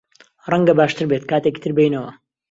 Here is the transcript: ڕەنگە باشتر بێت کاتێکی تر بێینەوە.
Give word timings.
ڕەنگە 0.49 0.73
باشتر 0.79 1.05
بێت 1.09 1.23
کاتێکی 1.31 1.61
تر 1.63 1.71
بێینەوە. 1.77 2.11